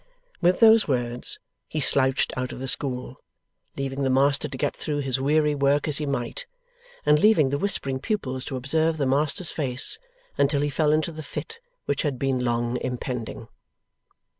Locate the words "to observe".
8.45-8.97